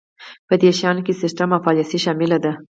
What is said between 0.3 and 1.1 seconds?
په دې شیانو